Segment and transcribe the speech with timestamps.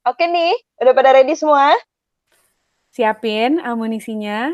[0.00, 1.76] Oke nih, udah pada ready semua?
[2.88, 4.48] Siapin amunisinya,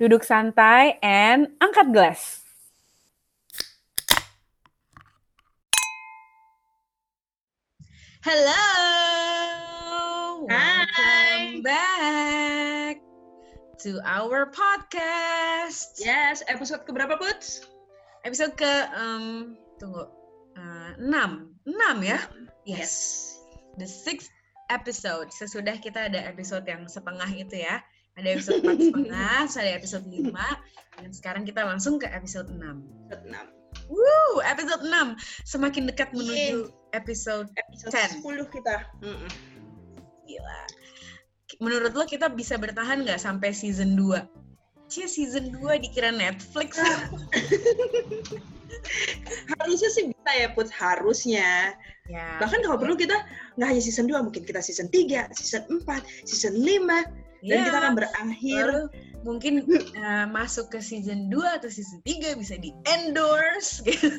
[0.00, 2.40] duduk santai, and angkat gelas.
[8.24, 8.64] Hello.
[10.48, 10.48] Hi.
[10.48, 13.04] Welcome back
[13.84, 16.00] to our podcast.
[16.00, 17.68] Yes, episode keberapa, Puts?
[18.24, 20.08] Episode ke em, tunggu
[20.56, 22.16] eh, enam, enam ya?
[22.64, 23.28] Yes.
[23.76, 24.32] The sixth
[24.70, 25.28] episode.
[25.34, 27.82] Sesudah kita ada episode yang setengah itu ya.
[28.18, 30.48] Ada episode empat setengah, ada episode lima,
[30.98, 32.86] dan sekarang kita langsung ke episode enam.
[33.06, 33.60] Episode 6.
[33.90, 35.14] Woo, episode 6
[35.46, 38.50] semakin dekat menuju episode Episode 10.
[38.50, 38.76] 10 kita.
[39.02, 39.30] Mm-mm.
[40.26, 40.60] Gila.
[41.62, 44.26] Menurut lo kita bisa bertahan nggak sampai season 2?
[44.90, 46.78] Cie season 2 dikira Netflix.
[49.58, 51.74] harusnya sih bisa ya Put harusnya
[52.10, 52.42] ya.
[52.42, 53.14] bahkan kalau perlu kita
[53.54, 55.86] nggak hanya season 2 mungkin kita season 3 season 4
[56.26, 58.84] season 5 dan Ya, kita akan berakhir lalu
[59.24, 59.64] mungkin
[59.96, 64.12] eh, masuk ke season 2 atau season 3 bisa di endorse gitu.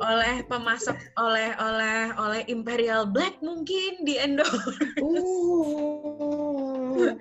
[0.00, 4.64] oleh pemasok oleh oleh oleh Imperial Black mungkin di endorse.
[5.04, 7.12] uh,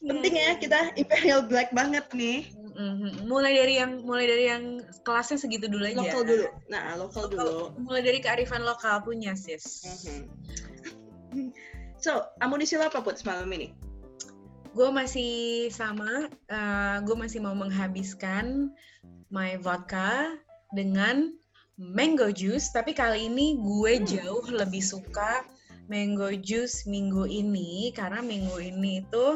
[0.00, 2.48] penting ya kita Imperial Black banget nih
[2.78, 3.26] Mhm.
[3.26, 5.98] Mulai dari yang mulai dari yang kelasnya segitu dulu aja.
[6.00, 9.84] lokal dulu nah lokal dulu Mulai dari kearifan lokal punya sis.
[11.32, 11.52] Mhm.
[11.98, 13.72] so amunisi lo apa Put semalam ini
[14.76, 15.32] Gue masih
[15.74, 16.28] sama,
[17.02, 18.70] gue masih mau menghabiskan
[19.26, 20.38] my vodka
[20.70, 21.34] dengan
[21.74, 24.06] mango juice, tapi kali ini gue Hmm.
[24.06, 25.42] jauh lebih suka
[25.88, 29.26] mango juice minggu ini karena minggu ini itu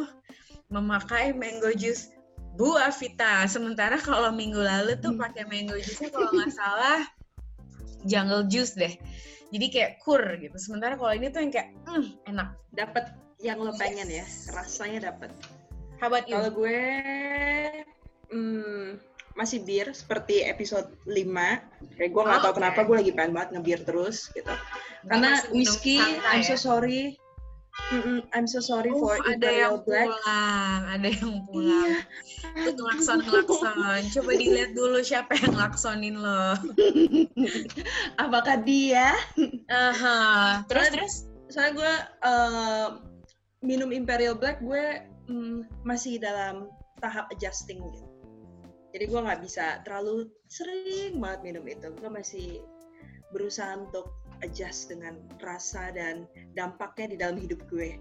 [0.70, 2.11] memakai mango juice
[2.52, 3.44] buah vita.
[3.46, 5.22] Sementara kalau minggu lalu tuh Hmm.
[5.22, 7.00] pakai mango juice-nya kalau nggak salah
[8.04, 8.94] jungle juice deh.
[9.52, 10.56] Jadi kayak kur gitu.
[10.56, 12.48] Sementara kalau ini tuh yang kayak "Hmm, enak.
[12.72, 13.04] dapat
[13.38, 15.28] yang lo pengen ya rasanya dapat?
[16.00, 16.18] Kalau
[16.50, 16.78] gue
[18.32, 18.98] hmm,
[19.32, 21.62] masih bir seperti episode 5.
[21.94, 22.58] Kayak gue nggak Oh, tahu oke.
[22.58, 24.50] kenapa gue lagi pengen banget ngebir terus gitu.
[25.06, 26.52] Karena whiskey, I'm ya?
[26.52, 27.16] so sorry.
[27.72, 30.04] Mm-mm, I'm so sorry Uh, for ada yang Black.
[30.04, 31.88] pulang, ada yang pulang.
[32.52, 32.68] Iya.
[32.68, 34.00] Itu ngelakson ngelakson.
[34.12, 36.52] Coba dilihat dulu siapa yang ngelaksonin lo.
[38.22, 39.16] Apakah dia?
[39.68, 40.62] Aha.
[40.68, 41.14] Terus Soalnya- terus.
[41.52, 41.92] Soalnya gue
[42.24, 42.88] eh,
[43.60, 46.68] minum Imperial Black gue mm, masih dalam
[47.00, 48.04] tahap adjusting gitu.
[48.92, 51.88] Jadi gue nggak bisa terlalu sering banget minum itu.
[51.92, 52.60] Gue masih
[53.32, 54.12] berusaha untuk
[54.42, 57.96] adjust dengan rasa dan dampaknya di dalam hidup gue.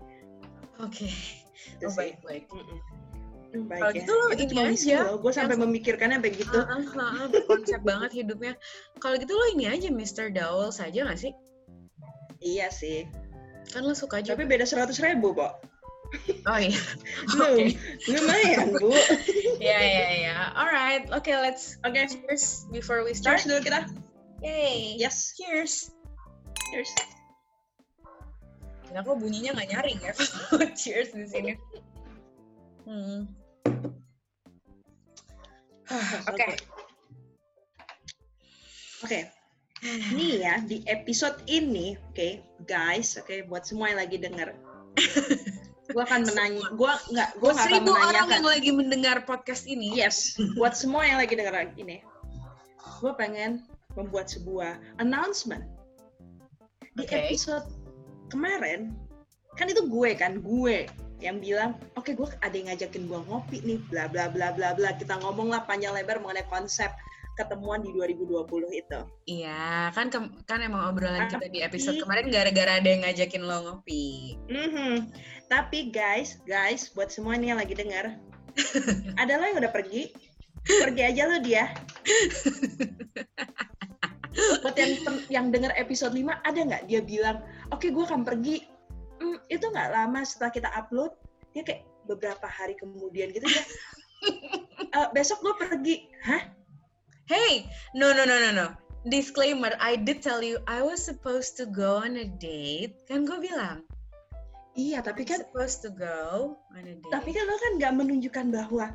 [0.80, 1.08] Oke.
[1.78, 1.98] Itu Oh, sih.
[1.98, 2.46] baik baik.
[2.50, 2.80] Mm-mm.
[3.52, 3.98] Hmm, Baik Kalau ya.
[4.00, 4.98] gitu lo itu ini aja.
[5.20, 6.56] Gue sampai memikirkannya begitu.
[6.56, 8.56] Ah, Konsep banget hidupnya.
[8.98, 10.32] Kalau gitu lo ini aja Mr.
[10.32, 11.36] Dowell saja nggak sih?
[12.40, 13.06] Iya sih.
[13.76, 14.40] Kan lo suka juga.
[14.40, 15.68] Tapi beda seratus ribu, Pak.
[16.48, 16.80] Oh iya.
[17.44, 17.76] Oke.
[18.08, 18.90] Lumayan, Bu.
[19.62, 20.36] Ya ya ya.
[20.58, 21.12] Alright.
[21.12, 23.38] Oke, let's Oke, cheers before we start.
[23.44, 23.84] cheers dulu kita.
[24.42, 24.96] Yay.
[24.98, 25.92] Yes, Cheers.
[26.72, 26.96] Cheers.
[28.96, 30.14] Nah, kok bunyinya nggak nyaring ya?
[30.80, 31.52] Cheers di sini.
[32.88, 33.28] Hmm.
[36.32, 36.48] Oke.
[39.04, 39.20] Oke.
[40.14, 42.38] Nih ya, di episode ini, oke,
[42.70, 44.54] guys, oke, buat semua yang lagi denger.
[45.90, 49.90] gue akan menanya, gue nggak, gue akan seribu orang yang lagi mendengar podcast ini.
[49.98, 52.06] Yes, buat semua yang lagi denger ini,
[53.02, 53.66] gue pengen
[53.98, 55.66] membuat sebuah announcement.
[56.92, 57.16] Di Oke.
[57.32, 57.68] episode
[58.28, 58.92] kemarin,
[59.56, 60.88] kan itu gue kan, gue
[61.22, 64.92] yang bilang, oke gue ada yang ngajakin gue ngopi nih, bla bla bla bla bla.
[64.98, 66.92] Kita ngomong lah panjang lebar mengenai konsep
[67.40, 68.44] ketemuan di 2020
[68.76, 69.00] itu.
[69.30, 70.12] Iya, kan
[70.44, 74.36] kan emang obrolan kita di episode Tapi- kemarin gara-gara ada yang ngajakin lo ngopi.
[74.52, 75.16] Mhm.
[75.48, 78.20] Tapi guys, guys, buat semua nih yang lagi dengar,
[79.22, 80.12] ada lo yang udah pergi,
[80.68, 81.72] pergi aja lo dia.
[84.64, 84.92] buat yang
[85.28, 88.64] yang dengar episode 5, ada nggak dia bilang, oke gue akan pergi.
[89.22, 91.12] Hmm, itu nggak lama setelah kita upload,
[91.52, 93.64] dia kayak beberapa hari kemudian gitu ya.
[94.98, 95.96] "Eh, besok gue pergi,
[96.26, 96.48] hah?
[97.28, 97.64] Hey,
[97.94, 98.68] no no no no no.
[99.02, 103.02] Disclaimer, I did tell you I was supposed to go on a date.
[103.10, 103.82] Kan gue bilang,
[104.72, 107.12] Iya, tapi kan supposed to go on a date.
[107.12, 108.86] tapi kan lo kan nggak menunjukkan bahwa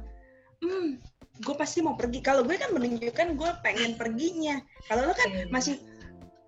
[0.64, 0.96] hmm
[1.42, 2.20] gue pasti mau pergi.
[2.20, 4.56] Kalau gue kan menunjukkan gue pengen perginya.
[4.86, 5.44] Kalau lo kan Iya.
[5.50, 5.76] masih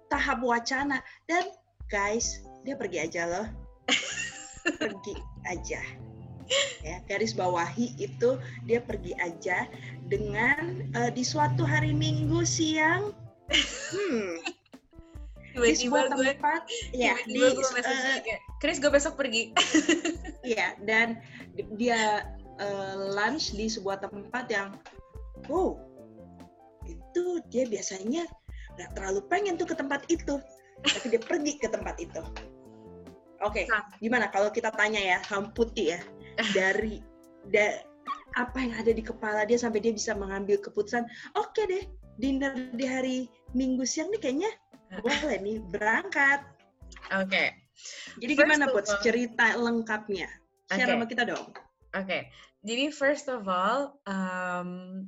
[0.08, 1.00] tahap wacana.
[1.26, 1.52] Dan
[1.86, 3.46] guys dia pergi aja loh.
[4.80, 5.16] Pergi
[5.48, 5.80] aja.
[6.80, 9.64] Ya garis bawahi itu dia pergi aja
[10.08, 13.12] dengan eh, di suatu hari minggu siang.
[13.92, 14.32] Hmm.
[15.56, 16.62] Di tiba-tiba gue tempat.
[16.92, 19.56] Ya di tiba-tiba gue message eh, Chris gue besok pergi.
[20.44, 21.20] Iya, dan
[21.56, 24.74] di- dia eh, lunch di sebuah tempat yang,
[25.46, 25.78] wow,
[26.84, 28.26] itu dia biasanya
[28.76, 30.38] nggak terlalu pengen tuh ke tempat itu,
[30.82, 32.22] tapi dia pergi ke tempat itu.
[33.38, 33.86] Oke, Nah.
[34.02, 36.00] gimana kalau kita tanya ya, Ham Putih ya,
[36.50, 36.98] dari
[37.50, 37.82] da-
[38.34, 41.86] apa yang ada di kepala dia sampai dia bisa mengambil keputusan, oke deh,
[42.18, 43.18] dinner di hari
[43.56, 44.50] Minggu siang nih kayaknya
[45.00, 46.44] boleh nih berangkat.
[47.14, 47.44] oke
[48.18, 50.28] Jadi First gimana Put all- cerita lengkapnya?
[50.68, 50.92] Share Oke.
[50.98, 51.46] sama kita dong.
[51.96, 52.28] Oke,
[52.60, 55.02] jadi first of all, um,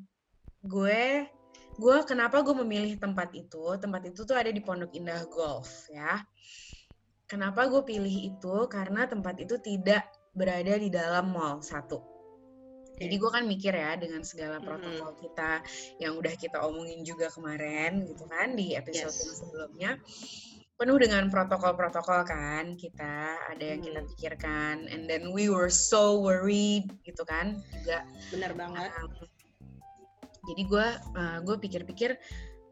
[0.64, 1.28] gue,
[1.76, 3.76] gue kenapa gue memilih tempat itu?
[3.76, 6.24] Tempat itu tuh ada di Pondok Indah Golf, ya.
[7.28, 8.56] Kenapa gue pilih itu?
[8.66, 12.00] Karena tempat itu tidak berada di dalam mall satu.
[13.00, 15.64] Jadi gue kan mikir ya dengan segala protokol kita
[15.96, 19.24] yang udah kita omongin juga kemarin gitu kan di episode Yes.
[19.24, 19.90] yang sebelumnya
[20.80, 24.08] penuh dengan protokol-protokol kan kita ada yang kita Mhm.
[24.16, 28.00] pikirkan and then we were so worried gitu kan juga
[28.32, 28.88] Bener banget.
[28.96, 29.12] um,
[30.48, 30.86] jadi gue
[31.20, 32.16] uh, gue pikir-pikir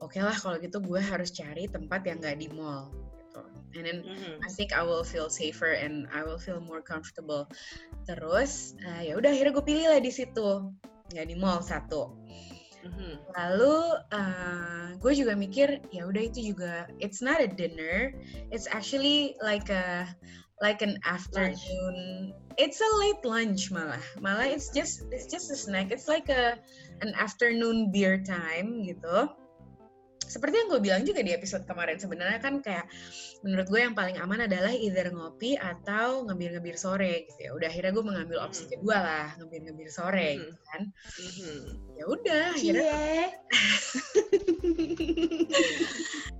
[0.00, 2.88] oke lah kalau gitu gue harus cari tempat yang nggak di mall
[3.20, 3.44] gitu
[3.76, 4.40] and then Mhm.
[4.40, 7.44] I think I will feel safer and I will feel more comfortable.
[8.08, 10.72] Terus uh, ya udah akhirnya gue pilih lah di situ
[11.12, 12.16] nggak di mall satu.
[12.84, 13.18] Mhm.
[13.34, 13.76] Lalu
[14.14, 18.14] uh, gue juga mikir ya udah itu juga it's not a dinner,
[18.54, 20.06] it's actually like a
[20.62, 22.30] like an afternoon.
[22.58, 24.02] It's a late lunch malah.
[24.18, 25.90] Malah it's just it's just a snack.
[25.90, 26.58] It's like a
[27.02, 29.30] an afternoon beer time gitu
[30.28, 32.84] seperti yang gue bilang juga di episode kemarin sebenarnya kan kayak
[33.40, 37.92] menurut gue yang paling aman adalah either ngopi atau ngebir-ngebir sore gitu ya udah akhirnya
[37.96, 38.72] gue mengambil opsi Hmm.
[38.76, 40.40] kedua lah ngebir-ngebir sore Hmm.
[40.44, 40.82] gitu kan
[41.18, 41.58] Mhm.
[41.98, 43.00] ya udah akhirnya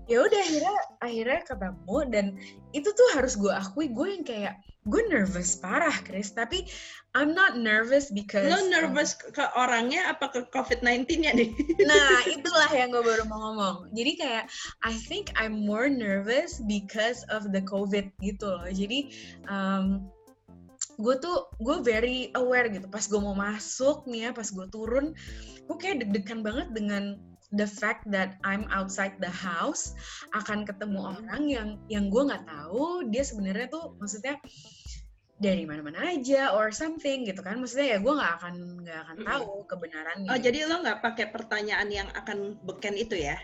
[0.09, 0.75] ya udah akhirnya
[1.05, 2.27] akhirnya ketemu dan
[2.73, 4.55] itu tuh harus gue akui gue yang kayak
[4.89, 6.65] gue nervous parah Chris tapi
[7.13, 11.51] I'm not nervous because Lo nervous ke orangnya apa ke COVID-19-nya nih?
[11.89, 12.21] Nah,
[12.69, 13.77] itulah yang gue baru mau ngomong.
[13.97, 14.45] Jadi kayak
[14.85, 18.69] I think I'm more nervous because of the COVID gitu loh.
[18.69, 19.09] Jadi
[19.49, 20.05] um,
[21.01, 22.85] gue tuh gue very aware gitu.
[22.93, 25.17] Pas gue mau masuk nih ya, pas gue turun,
[25.65, 27.17] gue kayak deg-degan banget dengan
[27.57, 29.97] the fact that I'm outside the house
[30.37, 31.17] akan ketemu Hmm.
[31.17, 34.37] orang yang yang gue nggak tahu dia sebenarnya tuh maksudnya
[35.39, 39.51] dari mana-mana aja or something gitu kan maksudnya ya gue nggak akan nggak akan tahu
[39.71, 43.39] kebenarannya Oh, jadi lo nggak pakai pertanyaan yang akan beken itu ya?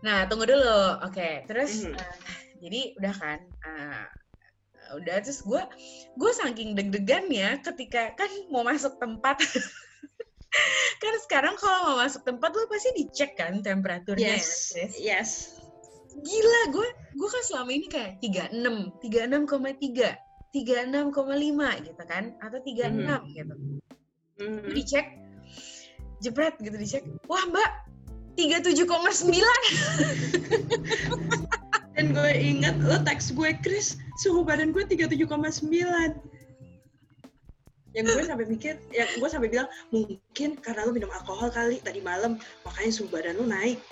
[0.00, 1.02] Nah, tunggu dulu.
[1.04, 1.92] Oke, terus Mhm.
[1.92, 2.16] eh,
[2.62, 4.06] jadi udah kan, eh,
[4.96, 5.60] udah terus gue
[6.16, 9.36] gue saking deg-degan ya ketika kan mau masuk tempat.
[11.02, 14.92] kan sekarang kalau mau masuk tempat lo pasti dicek kan temperaturnya Yes, ya, Chris?
[14.98, 15.30] yes.
[16.10, 20.10] Gila, gue gue kan selama ini kayak 36, 36,3,
[20.50, 23.54] 36,5 gitu kan, atau 36 gitu.
[24.40, 24.60] Mhm.
[24.66, 25.06] Gue dicek,
[26.24, 27.70] jepret gitu dicek, wah mbak,
[28.34, 29.36] 37,9
[31.98, 35.68] Dan gue inget lo teks gue, Chris, suhu badan gue 37,9.
[37.90, 41.98] Yang gue sampai mikir, yang gue sampai bilang, mungkin karena lo minum alkohol kali tadi
[42.00, 43.82] malam, makanya suhu badan lo naik.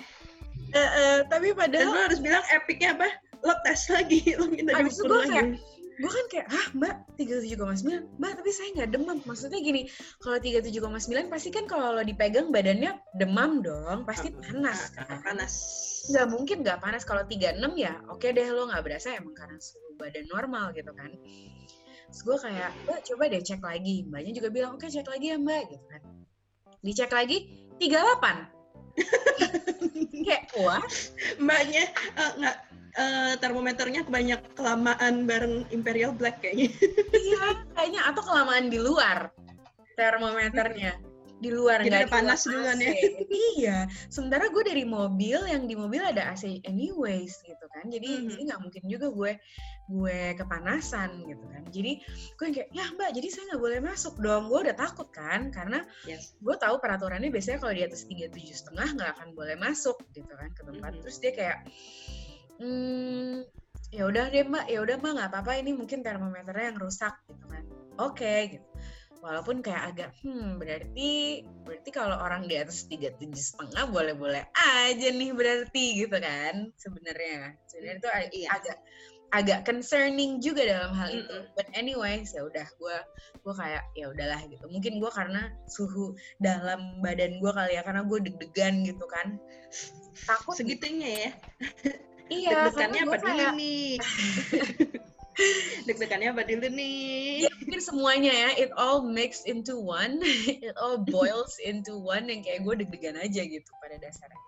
[0.73, 3.11] Eh, eh, tapi Dan padahal lo harus bilang epicnya apa?
[3.43, 5.59] Lo tes lagi, lo minta Habis itu gue kayak.
[5.99, 9.19] Gue kan kayak, ah mbak 37,9, mbak tapi saya nggak demam.
[9.27, 9.91] Maksudnya gini,
[10.23, 15.19] kalau 37,9 pasti kan kalau lo dipegang badannya demam dong, pasti panas Ah, kan.
[15.27, 15.53] Panas.
[16.07, 19.99] Nggak mungkin nggak panas kalau 36 ya, oke deh lo nggak berasa emang karena suhu
[19.99, 21.11] badan normal gitu kan.
[22.09, 23.95] Terus gue kayak, mbak coba deh cek lagi.
[24.07, 26.01] Mbaknya juga bilang, oke cek lagi ya mbak gitu kan.
[26.79, 27.37] Dicek lagi,
[27.75, 28.55] 38.
[30.27, 30.83] kayak, wah
[31.39, 32.55] Mbaknya eh, nggak
[32.99, 36.69] eh, termometernya banyak kelamaan bareng Imperial Black kayaknya.
[37.15, 39.31] Iya, kayaknya atau kelamaan di luar
[39.95, 40.99] termometernya.
[41.39, 42.91] Di luar Jadi nggak panas duluan ya.
[43.55, 43.77] Iya,
[44.11, 47.87] sementara gue dari mobil yang di mobil ada AC anyways gitu kan.
[47.87, 48.27] Jadi Mhm.
[48.27, 49.31] jadi nggak mungkin juga gue
[49.87, 51.63] gue kepanasan gitu kan.
[51.71, 52.03] Jadi
[52.35, 54.51] gue yang kayak ya mbak, jadi saya nggak boleh masuk dong.
[54.51, 56.35] Gue udah takut kan karena Yes.
[56.43, 60.35] gue tahu peraturannya biasanya kalau di atas tiga tujuh setengah nggak akan boleh masuk gitu
[60.35, 60.91] kan ke tempat.
[60.91, 61.01] Mhm.
[61.07, 61.57] Terus dia kayak,
[62.59, 63.35] hmm,
[63.89, 67.45] ya udah deh mbak, ya udah mbak nggak apa-apa ini mungkin termometernya yang rusak gitu
[67.49, 67.63] kan.
[67.99, 68.67] Oke gitu.
[69.19, 75.07] Walaupun kayak agak, hmm berarti berarti kalau orang di atas tiga tujuh setengah boleh-boleh aja
[75.11, 77.51] nih berarti gitu kan sebenarnya.
[77.67, 78.47] Sebenarnya itu ag- Iya.
[78.55, 78.77] agak
[79.29, 81.35] agak concerning juga dalam hal itu.
[81.35, 81.53] Mm-mm.
[81.53, 82.97] But anyways ya udah gue
[83.43, 84.65] gue kayak ya udahlah gitu.
[84.71, 89.35] Mungkin gue karena suhu dalam badan gue kali ya karena gue deg-degan gitu kan.
[90.25, 90.63] Takut gitu.
[90.63, 91.31] Segitunya ya.
[92.29, 93.89] Iya, Deg-degannya apa dulu kayak nih?
[95.87, 97.19] Deg-degannya apa dulu nih?
[97.39, 100.19] ya mungkin semuanya ya it all mixed into one
[100.65, 104.41] it all boils into one yang kayak gue deg-degan aja gitu pada dasarnya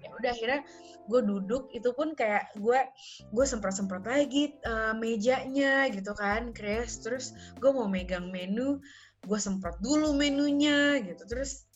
[0.00, 0.60] ya udah akhirnya
[1.08, 2.80] gue duduk itu pun kayak gue
[3.28, 8.80] gue semprot-semprot lagi eh, mejanya gitu kan Chris terus gue mau megang menu
[9.28, 11.67] gue semprot dulu menunya gitu terus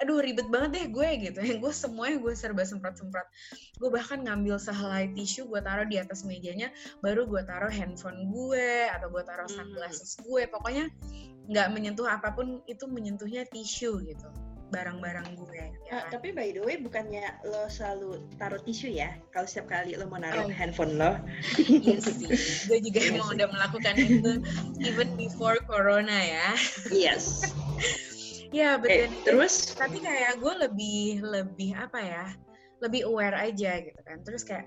[0.00, 3.28] aduh ribet banget deh gue gitu yang gue semuanya gue serba semprot-semprot
[3.76, 8.68] gue bahkan ngambil sehelai tisu gue taruh di atas mejanya baru gue taruh handphone gue
[8.88, 9.54] atau gue taruh Mhm.
[9.54, 10.88] sunglasses gue pokoknya
[11.46, 14.28] nggak menyentuh apa pun itu menyentuhnya tisu gitu
[14.70, 16.14] barang-barang gue ya Ah, kan?
[16.14, 19.18] tapi by the way, bukannya lo selalu taruh tisu ya?
[19.34, 20.48] Kalau setiap kali lo mau naruh Oh.
[20.48, 21.18] handphone lo?
[21.58, 22.30] Iya sih
[22.64, 24.32] gue juga Iya emang udah melakukan itu
[24.80, 26.54] even before corona ya
[26.88, 27.50] Yes.
[28.50, 29.08] Ya Eh, betul.
[29.22, 29.74] terus?
[29.78, 32.26] tapi kayak gue lebih lebih apa ya
[32.80, 34.24] lebih aware aja gitu kan.
[34.24, 34.66] Terus kayak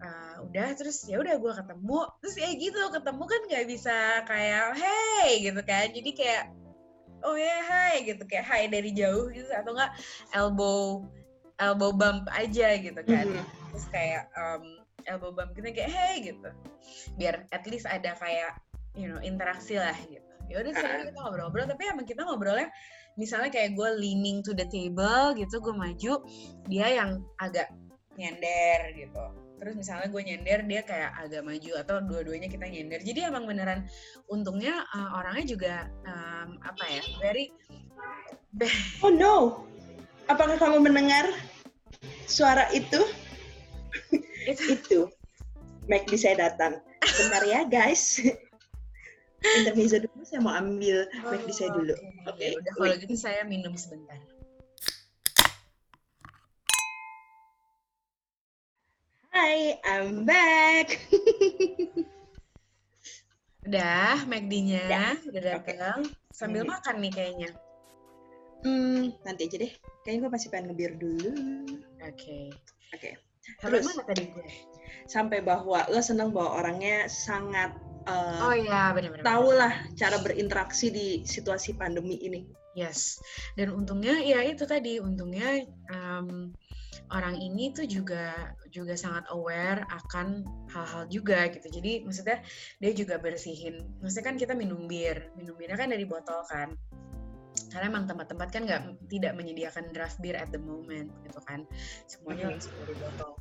[0.00, 1.98] uh, udah terus ya udah gue ketemu.
[2.24, 3.96] Terus ya gitu ketemu kan nggak bisa
[4.26, 5.86] kayak hey gitu kan.
[5.92, 6.44] Jadi kayak
[7.22, 8.22] oh ya hai gitu.
[8.26, 9.48] Kayak hai dari jauh gitu.
[9.52, 9.92] Atau enggak
[10.32, 11.04] elbow
[11.60, 13.28] elbow bump aja gitu kan.
[13.28, 13.44] Mhm.
[13.70, 16.50] terus kayak um, elbow bump kita kayak hey gitu.
[17.20, 18.58] Biar at least ada kayak
[18.96, 20.26] you know interaksi lah gitu.
[20.50, 21.66] Ya udah sekarang kita ngobrol-ngobrol.
[21.70, 22.68] Tapi emang kita ngobrolnya
[23.18, 26.12] misalnya kayak gue leaning to the table gitu gue maju
[26.70, 27.70] dia yang agak
[28.18, 29.24] nyender gitu
[29.60, 33.84] terus misalnya gue nyender dia kayak agak maju atau dua-duanya kita nyender jadi emang beneran
[34.32, 35.74] untungnya uh, orangnya juga
[36.08, 37.52] um, apa ya very
[39.00, 39.62] Oh no!
[40.26, 41.30] Apakah kamu mendengar
[42.26, 42.98] suara itu?
[44.50, 45.00] itu itu.
[45.86, 46.82] McD saya datang.
[47.02, 48.18] Bentar ya guys.
[49.40, 51.94] Intermezzo dulu, saya mau ambil McD saya dulu.
[52.28, 54.20] Oke, Oke, ya udah kalau gitu saya minum sebentar.
[59.30, 60.88] Hai, I'm back.
[63.60, 65.76] Udah, McD-nya udah Oke.
[65.76, 66.00] datang.
[66.32, 66.72] Sambil Hmm.
[66.74, 67.50] makan nih kayaknya.
[68.64, 69.72] Hmm, nanti aja deh.
[70.02, 71.30] Kayaknya gue masih pengen ngebir dulu.
[72.02, 72.50] Oke.
[72.90, 73.20] Oke.
[73.60, 73.84] Sampai Terus?
[73.86, 74.48] mana tadi gue?
[75.06, 77.76] Sampai bahwa lo seneng bahwa orangnya sangat
[78.10, 79.24] eh, Oh iya, benar-benar.
[79.24, 82.42] tahu lah cara berinteraksi di situasi pandemi ini.
[82.74, 83.18] Yes.
[83.58, 85.58] Dan untungnya ya itu tadi, untungnya
[85.90, 86.54] em,
[87.10, 91.66] orang ini tuh juga juga sangat aware akan hal-hal juga gitu.
[91.66, 92.38] Jadi maksudnya
[92.78, 93.82] dia juga bersihin.
[93.98, 96.78] Maksudnya kan kita minum bir, minum birnya kan dari botol kan.
[97.74, 101.66] Karena emang tempat-tempat kan nggak tidak menyediakan draft beer at the moment gitu kan.
[102.06, 102.52] Semuanya Mhm.
[102.54, 103.32] langsung dari botol.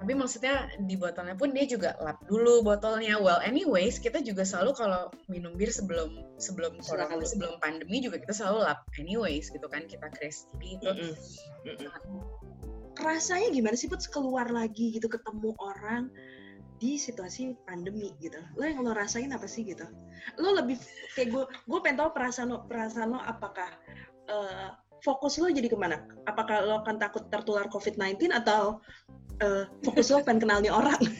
[0.00, 3.20] Tapi maksudnya di botolnya pun dia juga lap dulu botolnya.
[3.20, 8.32] Well, anyways, kita juga selalu kalau minum bir sebelum sebelum corona, sebelum pandemi juga kita
[8.32, 10.08] selalu lap anyways gitu kan kita.
[10.10, 11.12] Jadi itu Mm-mm.
[11.68, 11.78] Mm-mm.
[11.86, 12.02] sangat
[13.00, 16.12] Rasanya gimana sih Put keluar lagi gitu ketemu orang
[16.80, 18.40] di situasi pandemi gitu.
[18.56, 19.84] Lo yang lo rasain apa sih gitu?
[20.40, 20.80] Lo lebih
[21.12, 23.68] kayak gue, gue pengen tahu perasaan lo, perasaan lo apakah
[24.32, 24.68] eh,
[25.04, 26.00] fokus lo jadi ke mana?
[26.24, 28.80] Apakah lo akan takut tertular COVID-19 atau
[29.40, 31.00] eh, fokus lo pengen kenal nih orang?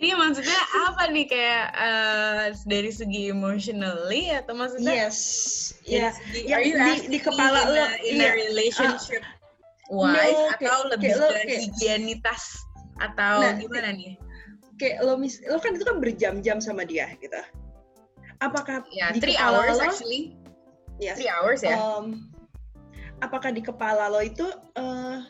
[0.00, 0.56] Iya maksudnya
[0.88, 5.18] apa nih kayak eh, dari segi emotionally atau maksudnya Yes,
[5.84, 6.08] ya.
[6.16, 8.30] segi, yang are you di- di kepala in lo, a, in a iya.
[8.32, 9.20] relationship
[9.92, 12.42] wise no, atau kayak- lebih kayak lo ke higienitas
[12.96, 14.16] atau Nah, gimana nih?
[14.80, 17.36] Kayak lo mis, lo kan itu kan berjam-jam sama dia gitu.
[18.40, 20.32] Apakah Ya, di three kepala hours lo, actually,
[20.96, 21.20] Yes.
[21.20, 21.76] three hours ya.
[21.76, 22.24] Em,
[23.20, 24.48] apakah di kepala lo itu
[24.80, 25.28] eh,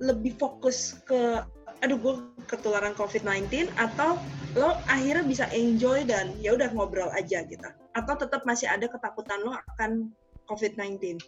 [0.00, 1.44] lebih fokus ke
[1.80, 2.14] aduh gue
[2.44, 4.20] ketularan COVID-19 atau
[4.58, 9.40] lo akhirnya bisa enjoy dan ya udah ngobrol aja gitu atau tetap masih ada ketakutan
[9.40, 10.12] lo akan
[10.50, 11.20] COVID-19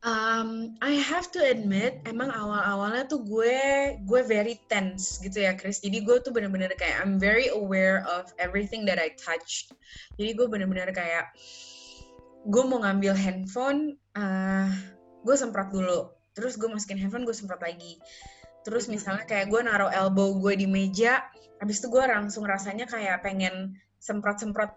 [0.00, 3.56] Um, I have to admit, emang awal-awalnya tuh gue
[4.08, 5.84] gue very tense gitu ya, Chris.
[5.84, 9.76] Jadi gue tuh bener-bener kayak I'm very aware of everything that I touched.
[10.16, 11.36] Jadi gue bener-bener kayak
[12.48, 14.72] gue mau ngambil handphone, uh,
[15.20, 16.08] gue semprot dulu.
[16.40, 18.00] Terus gue masukin handphone, gue semprot lagi.
[18.64, 21.20] Terus misalnya kayak gue naruh elbow gue di meja,
[21.60, 24.72] habis itu gue langsung rasanya kayak pengen semprot-semprot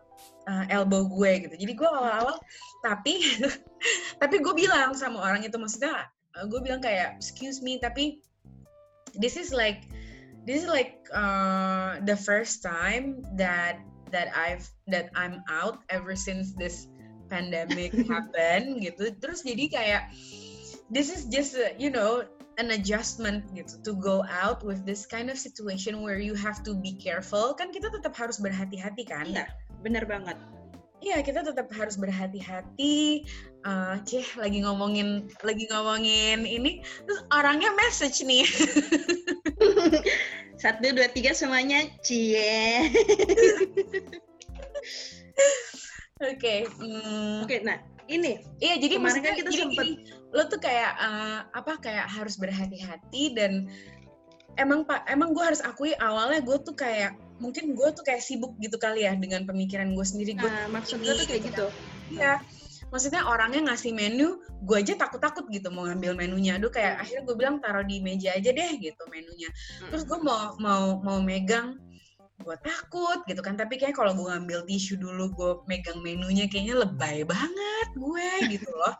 [0.51, 1.55] uh, elbow gue gitu.
[1.55, 2.35] Jadi gue awal-awal
[2.83, 3.23] tapi
[4.21, 8.19] tapi gue bilang sama orang itu maksudnya uh, gue bilang kayak excuse me tapi
[9.15, 9.87] this is like
[10.43, 13.79] this is like uh, the first time that
[14.11, 16.91] that I've that I'm out ever since this
[17.31, 20.03] pandemic happened gitu terus jadi kayak
[20.91, 22.23] this is just uh, you know
[22.61, 26.77] an adjustment gitu to go out with this kind of situation where you have to
[26.77, 29.47] be careful kan kita tetap harus berhati-hati kan Iya,
[29.81, 30.37] bener banget
[31.03, 33.27] Iya, kita tetap harus berhati-hati.
[33.67, 38.47] Uh, cih, lagi ngomongin, lagi ngomongin ini, terus orangnya message nih.
[40.63, 42.87] Satu, dua, tiga semuanya, cie.
[46.23, 46.39] Oke.
[46.39, 47.43] Okay, hmm.
[47.43, 48.41] Oke, okay, nah ini.
[48.59, 52.35] Iya, jadi kemarin kan kita jadi sempet gini, lo tuh kayak uh, apa kayak harus
[52.39, 53.67] berhati-hati dan
[54.61, 58.53] emang pak emang gue harus akui awalnya gue tuh kayak mungkin gue tuh kayak sibuk
[58.61, 60.37] gitu kali ya dengan pemikiran gue sendiri.
[60.37, 61.67] Gue nah, maksud gue tuh kayak gitu.
[62.13, 62.37] iya
[62.93, 64.37] maksudnya orangnya ngasih menu
[64.69, 66.61] gue aja takut-takut gitu mau ngambil menunya.
[66.61, 69.49] Aduh kayak akhirnya gue bilang taruh di meja aja deh gitu menunya.
[69.89, 71.81] Terus gue mau mau mau megang
[72.43, 73.55] gue takut gitu kan.
[73.55, 78.69] Tapi kayak kalau gue ngambil tisu dulu gue megang menunya kayaknya lebay banget gue gitu
[78.75, 78.93] loh.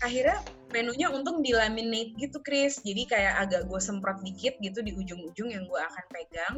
[0.00, 0.40] Akhirnya
[0.72, 2.80] menunya untung dilaminate gitu Chris.
[2.80, 6.54] Jadi kayak agak gue semprot dikit gitu di ujung-ujung yang gue akan pegang.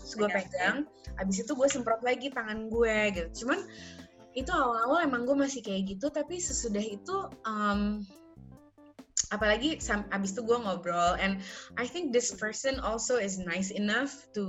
[0.00, 0.76] Terus gue pegang
[1.18, 3.44] abis itu gue semprot lagi tangan gue gitu.
[3.44, 3.68] Cuman
[4.32, 6.08] itu awal-awal emang gue masih kayak gitu.
[6.08, 8.02] Tapi sesudah itu um,
[9.28, 9.76] apalagi
[10.12, 11.44] abis itu gue ngobrol and
[11.76, 14.48] I think this person also is nice enough to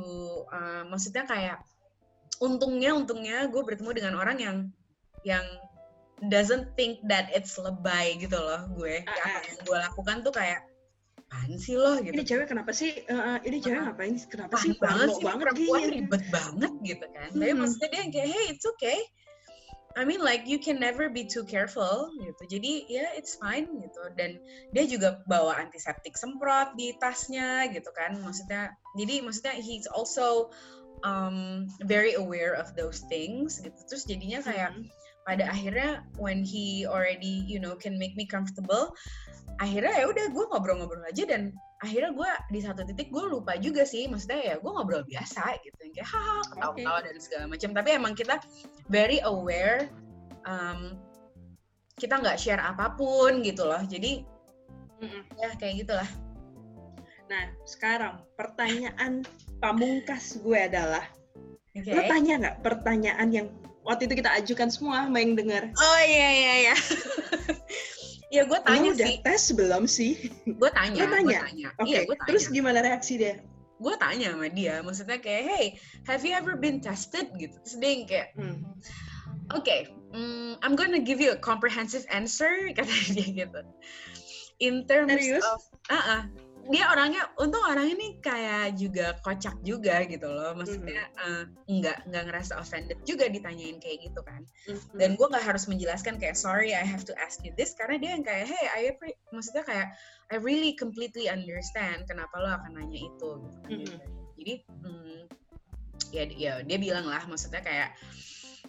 [0.51, 1.59] uh, maksudnya kayak
[2.39, 4.57] untungnya untungnya gue bertemu dengan orang yang
[5.27, 5.43] yang
[6.27, 9.03] doesn't think that it's lebay gitu loh gue.
[9.07, 10.59] Uh, apa yang gue lakukan tuh kayak
[11.15, 12.15] apaan sih loh gitu.
[12.15, 13.05] Ini cewek kenapa sih?
[13.07, 14.17] Uh, ini cewek ngapain?
[14.27, 14.75] Kenapa sih?
[14.81, 17.29] banget sih banget perempuan ribet banget gitu kan.
[17.31, 17.39] Hmm.
[17.39, 19.00] Tapi maksudnya dia yang kayak hey it's okay.
[19.98, 22.43] I mean like you can never be too careful gitu.
[22.60, 24.03] Jadi ya yeah, it's fine gitu.
[24.13, 24.38] Dan
[24.74, 28.17] dia juga bawa antiseptik semprot di tasnya gitu kan.
[28.22, 30.53] Maksudnya jadi maksudnya he's also
[31.01, 33.79] um, very aware of those things gitu.
[33.89, 34.89] Terus jadinya kayak hmm
[35.29, 38.98] pada akhirnya when he already you know can make me comfortable
[39.62, 43.88] akhirnya ya udah gue ngobrol-ngobrol aja dan akhirnya gue di satu titik gue lupa juga
[43.88, 47.05] sih maksudnya ya gue ngobrol biasa gitu yang kayak haha ketawa-ketawa okay.
[47.07, 48.36] dan segala macam tapi emang kita
[48.91, 49.88] very aware
[50.43, 51.00] um,
[51.95, 54.27] kita nggak share apa pun gitu loh jadi
[55.00, 55.21] mm -mm.
[55.39, 56.09] ya kayak gitulah
[57.31, 59.24] nah sekarang pertanyaan
[59.63, 61.07] pamungkas gue adalah
[61.71, 61.95] okay.
[61.95, 63.48] lo tanya nggak pertanyaan yang
[63.87, 65.72] waktu itu kita ajukan semua main dengar.
[65.74, 66.75] Oh iya iya iya.
[68.29, 69.18] ya gue tanya Lo udah sih.
[69.25, 70.13] tes belum sih?
[70.46, 71.01] Gue tanya.
[71.05, 71.39] Lo tanya.
[71.50, 71.70] tanya.
[71.81, 71.89] Oke.
[71.89, 72.01] Okay.
[72.05, 73.42] Iya, Terus gimana reaksi dia?
[73.79, 75.65] Gue tanya sama dia, maksudnya kayak, hey,
[76.03, 77.55] have you ever been tested gitu?
[77.63, 78.59] Terus dia yang kayak, hmm.
[79.55, 83.61] oke, okay, um, I'm gonna give you a comprehensive answer, kata dia gitu.
[84.59, 85.48] In terms Serius?
[85.48, 86.22] of, uh -uh,
[86.70, 90.53] dia orangnya untung orang ini kayak juga kocak juga gitu loh.
[90.53, 91.25] Maksudnya mm-hmm.
[91.25, 94.46] uh, nggak nggak ngerasa offended juga ditanyain kayak gitu kan.
[94.70, 94.98] Mm-hmm.
[95.01, 97.74] dan gue nggak harus menjelaskan kayak sorry I have to ask you this.
[97.74, 98.94] Karena dia yang kayak hey I
[99.34, 99.98] maksudnya kayak
[100.29, 103.29] I really completely understand kenapa lo akan nanya itu.
[103.42, 103.58] Gitu.
[103.66, 103.98] Kan mm-hmm.
[104.38, 104.53] jadi
[104.86, 105.20] hmm,
[106.14, 107.98] ya ya dia bilang lah maksudnya kayak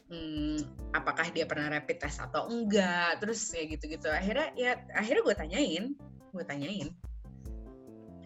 [0.09, 0.57] hmm,
[0.97, 3.21] apakah dia pernah rapid test atau enggak?
[3.21, 4.09] Terus ya gitu-gitu.
[4.09, 5.85] Akhirnya ya akhirnya gue tanyain
[6.31, 6.89] gue tanyain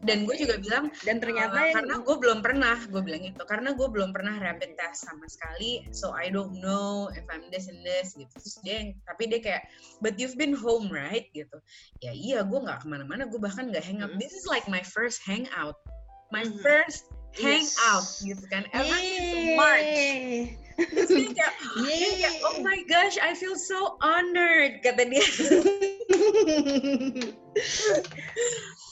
[0.04, 3.72] dan gue juga bilang dan ternyata uh, karena gue belum pernah gue bilang itu karena
[3.72, 7.80] gue belum pernah rapid test sama sekali so I don't know if I'm this and
[7.82, 8.30] this gitu.
[8.30, 9.62] Terus dia yang, tapi dia kayak
[10.04, 11.26] but you've been home right?
[11.32, 11.56] Gitu.
[12.04, 14.22] Ya iya gue nggak ke mana-mana gue bahkan nggak hang out mm -hmm.
[14.22, 15.80] this is like my first hangout.
[16.28, 16.60] My mm -hmm.
[16.60, 18.22] first hangout yes.
[18.22, 18.68] gitu kan.
[18.76, 20.60] Ever since March.
[20.74, 21.54] Terus dia kayak,
[21.86, 25.22] dia kayak oh my gosh I feel so honored kata dia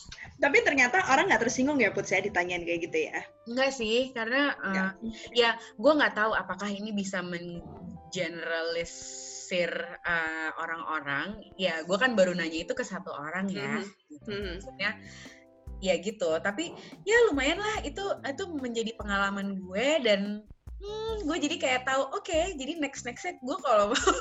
[0.42, 3.22] Tapi ternyata orang nggak tersinggung ya put saya ditanyain kayak gitu ya?
[3.46, 4.90] Enggak sih, karena uh,
[5.30, 9.70] ya gue nggak tahu apakah ini bisa mengeneralisir
[10.02, 11.38] uh, orang-orang.
[11.54, 13.86] Ya gue kan baru nanya itu ke satu orang ya.
[14.10, 14.58] Mm -hmm.
[14.58, 14.98] Maksudnya
[15.78, 16.34] ya gitu.
[16.42, 16.74] Tapi
[17.06, 20.42] ya lumayan lah itu itu menjadi pengalaman gue dan
[20.82, 23.98] hmm, gue jadi kayak tahu oke okay, jadi next nextnya gue kalau mau.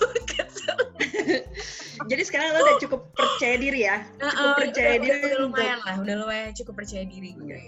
[2.09, 4.01] Jadi sekarang lo udah cukup percaya diri ya?
[4.17, 7.59] Cukup uh, percaya udah, diri udah, lumayan lah udah lumayan cukup percaya diri gue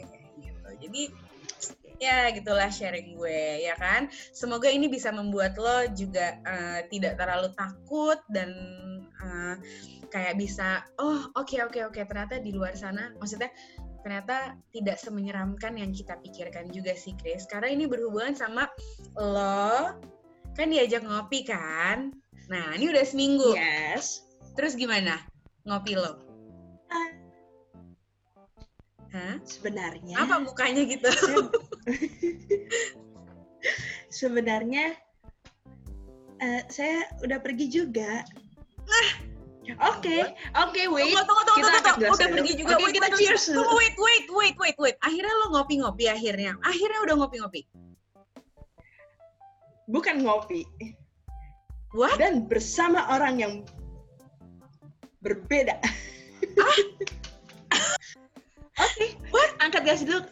[0.42, 0.70] gitu.
[0.90, 1.04] Jadi
[2.02, 4.10] ya gitulah sharing gue ya kan?
[4.34, 8.50] Semoga ini bisa membuat lo juga uh, tidak terlalu takut dan
[9.22, 9.56] uh,
[10.14, 12.04] kayak bisa oh oke okay, oke okay, oke okay.
[12.06, 13.50] ternyata di luar sana maksudnya
[14.04, 17.48] ternyata tidak semenyeramkan yang kita pikirkan juga sih Chris.
[17.48, 18.68] Karena ini berhubungan sama
[19.16, 19.96] lo
[20.54, 22.12] kan diajak ngopi kan?
[22.52, 23.56] Nah ini udah seminggu.
[23.56, 24.28] Yes.
[24.60, 25.24] Terus gimana
[25.64, 26.20] ngopi lo?
[26.92, 27.12] Uh,
[29.16, 29.36] Hah?
[29.48, 31.10] sebenarnya apa mukanya gitu?
[34.14, 34.94] Sebenarnya
[36.44, 38.28] uh, saya udah pergi juga.
[38.84, 39.23] Nah
[39.64, 41.16] Oke, oke, okay, wait.
[41.16, 42.74] Tunggu, tunggu, tunggu, kita tunggu, Udah pergi juga.
[42.76, 43.44] Okay, kita cheers.
[43.48, 44.96] Tunggu, wait, wait, wait, wait, wait.
[45.00, 46.60] Akhirnya lo ngopi-ngopi akhirnya.
[46.68, 47.62] Akhirnya udah ngopi-ngopi.
[49.88, 50.68] Bukan ngopi.
[51.94, 52.18] What?
[52.18, 53.54] dan bersama orang yang
[55.22, 55.78] berbeda.
[58.82, 59.08] Oke,
[59.62, 60.26] angkat gas dulu.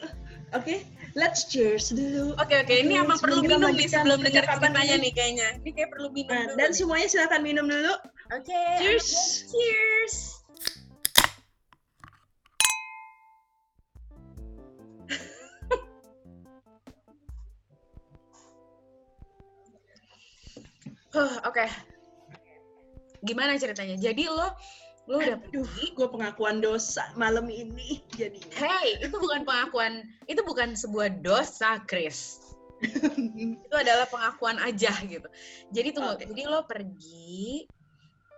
[0.57, 2.33] Oke, let's cheers dulu.
[2.41, 5.03] Oke oke, ini Oke, emang perlu minum nih sebelum dengar ceritanya ini.
[5.07, 5.47] nih kayaknya.
[5.61, 6.57] Ini kayak perlu minum Nah, dulu.
[6.59, 6.77] dan nih.
[6.81, 7.93] semuanya silakan minum dulu.
[8.31, 8.63] Oke.
[8.79, 9.07] Cheers.
[9.51, 10.15] Cheers.
[21.11, 21.67] Huh, Oke.
[23.19, 23.99] Gimana ceritanya?
[23.99, 24.47] Jadi lo
[25.11, 28.47] lo udah Aduh, gue pengakuan dosa malam ini jadinya.
[28.55, 32.39] Hey, itu bukan pengakuan, itu bukan sebuah dosa, Chris.
[33.59, 35.27] itu adalah pengakuan aja gitu.
[35.75, 36.31] Jadi tunggu, Oke.
[36.31, 37.67] jadi lo pergi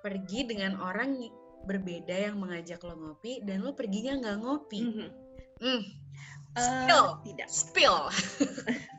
[0.03, 1.15] pergi dengan orang
[1.63, 4.79] berbeda yang mengajak lo ngopi dan lo perginya nggak ngopi.
[4.83, 5.09] Mhm.
[5.63, 5.81] Hmm,
[6.53, 7.05] Eh, Spill.
[7.25, 7.47] tidak.
[7.49, 7.97] spill.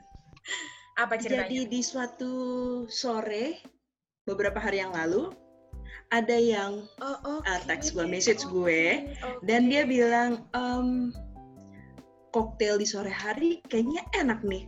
[1.02, 1.46] Apa ceritanya?
[1.46, 2.32] Jadi di suatu
[2.88, 3.62] sore
[4.26, 5.30] beberapa hari yang lalu
[6.10, 7.46] ada yang oh, oke.
[7.46, 11.10] uh, teks gue, message gue, Oke, dan dia bilang em
[12.30, 14.66] koktail di sore hari kayaknya enak nih.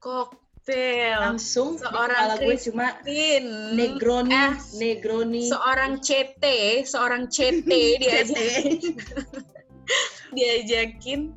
[0.00, 0.47] koktail.
[0.68, 2.86] Langsung di Seorang kepala gue cuma.
[3.72, 4.76] Negroni, S.
[4.76, 6.44] Negroni, seorang CT,
[6.84, 8.84] seorang CT diajak CT.
[10.36, 11.32] diajakin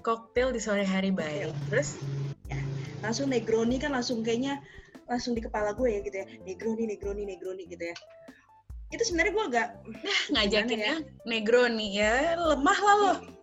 [0.00, 1.52] koktail di sore hari baik.
[1.68, 2.00] Terus
[3.04, 4.60] langsung Negroni kan langsung kayaknya
[5.04, 6.26] langsung di kepala gue ya gitu ya.
[6.48, 7.96] Negroni, Negroni, Negroni gitu ya.
[8.92, 9.68] Itu sebenarnya gue agak
[10.32, 10.94] ngajakinnya
[11.28, 13.33] Negroni ya lemah lah lo.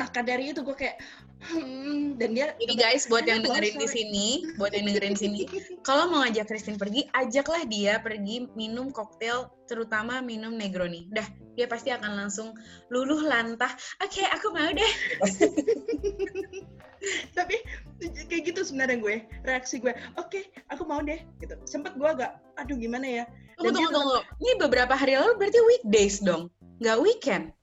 [0.00, 0.96] Maka dari itu gue kayak
[1.52, 5.40] hmm, dan dia Jadi guys buat yang dengerin di sini, buat yang dengerin di sini,
[5.88, 11.12] kalau mau ngajak Christine pergi, ajaklah dia pergi minum koktail, terutama minum Negroni.
[11.12, 12.56] Dah, dia pasti akan langsung
[12.88, 13.70] luluh lantah.
[14.00, 14.92] Oke, aku mau deh.
[17.38, 17.54] tapi
[18.26, 20.42] kayak gitu sebenarnya gue reaksi gue oke
[20.74, 23.24] aku mau deh gitu sempet gue agak aduh gimana ya
[23.56, 24.18] Tunggu, tunggu, tunggu.
[24.36, 27.56] Ini beberapa hari lalu berarti weekdays dong, nggak weekend.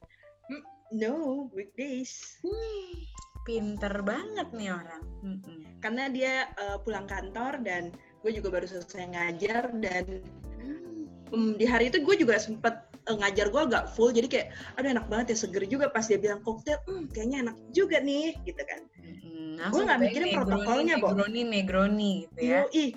[0.93, 3.03] No weekdays Hmm,
[3.43, 5.03] pinter banget nih orang.
[5.83, 7.91] Karena dia uh, pulang kantor dan
[8.23, 10.23] gue juga baru selesai ngajar dan
[11.33, 12.71] hmm, di hari itu gue juga sempet
[13.11, 14.47] uh, ngajar gue agak full jadi kayak
[14.79, 18.37] aduh enak banget ya seger juga pas dia bilang koktail hmm, kayaknya enak juga nih
[18.47, 19.59] gitu kan Mm-mm.
[19.69, 21.07] Gua nggak mikirin Negroni, protokolnya, Bo.
[21.11, 22.63] Negroni, Negroni gitu ya.
[22.71, 22.87] Yoi.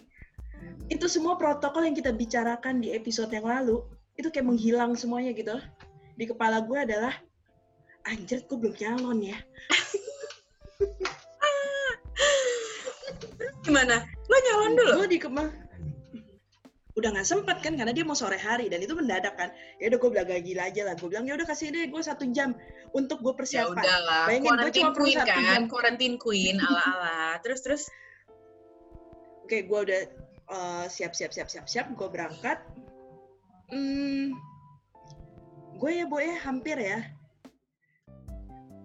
[0.86, 3.82] itu semua protokol yang kita bicarakan di episode yang lalu
[4.14, 5.58] itu kayak menghilang semuanya gitu
[6.14, 7.18] di kepala gue adalah
[8.10, 9.38] anjir kok belum nyalon ya
[13.66, 13.98] Gimana?
[14.30, 14.92] Lo nyalon dulu?
[15.02, 15.66] gue di kema
[16.96, 20.00] udah nggak sempet kan karena dia mau sore hari dan itu mendadak kan ya udah
[20.00, 22.56] gue belaga gila aja lah gue bilang ya udah kasih deh gue satu jam
[22.96, 25.62] untuk gue Ya persiapan udahlah, Bayangin, quarantine cuma perlu queen satu kan, jam.
[25.68, 27.36] quarantine queen ala-ala.
[27.44, 27.82] Terus terus
[29.44, 30.00] oke gue udah
[30.56, 32.64] eh, siap siap siap siap siap gue berangkat
[33.76, 34.32] hmm,
[35.76, 37.04] gue ya boy hampir ya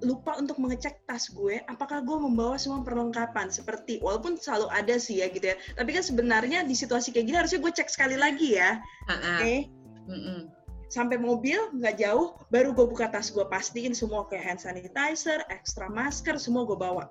[0.02, 5.22] lupa untuk mengecek tas gue apakah gue membawa semua perlengkapan seperti walaupun selalu ada sih
[5.22, 8.58] ya gitu ya tapi kan sebenarnya di situasi kayak gini harusnya gue cek sekali lagi
[8.58, 9.62] ya Ah, oke ah.
[10.10, 10.40] Mm-mm.
[10.90, 15.86] sampai mobil nggak jauh baru gue buka tas gue pastiin semua kayak hand sanitizer extra
[15.88, 17.06] masker semua gue bawa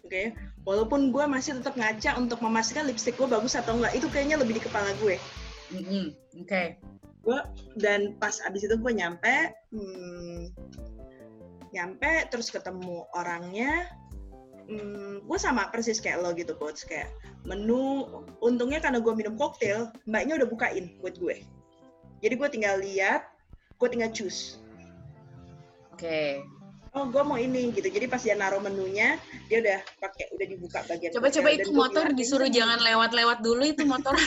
[0.00, 0.22] oke
[0.64, 4.56] walaupun gue masih tetap ngaca untuk memastikan lipstick gue bagus atau enggak itu kayaknya lebih
[4.56, 5.20] di kepala gue
[5.66, 6.14] Mm-mm.
[6.46, 6.78] Oke.
[7.74, 10.54] dan pas abis itu gue nyampe hmm,
[11.74, 13.90] nyampe terus ketemu orangnya
[14.66, 17.10] hmm, gue sama persis kayak lo gitu coach kayak
[17.46, 18.06] menu
[18.42, 21.42] untungnya karena gue minum koktail mbaknya udah bukain buat gue
[22.20, 23.30] jadi gue tinggal lihat
[23.78, 24.58] gue tinggal choose
[25.96, 26.44] Oke.
[26.92, 29.16] oh gue mau ini gitu jadi pas dia naruh menunya
[29.48, 31.64] dia udah pakai udah dibuka bagian Coba-coba koktail.
[31.64, 34.12] itu motor disuruh "Ini jangan lewat-lewat dulu itu motor.